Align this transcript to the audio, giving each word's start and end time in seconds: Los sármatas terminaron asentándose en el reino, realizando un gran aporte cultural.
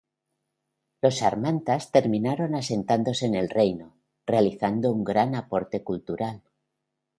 Los 1.03 1.17
sármatas 1.19 1.91
terminaron 1.91 2.55
asentándose 2.55 3.27
en 3.27 3.35
el 3.35 3.49
reino, 3.51 3.93
realizando 4.25 4.91
un 4.91 5.03
gran 5.03 5.35
aporte 5.35 5.83
cultural. 5.83 6.41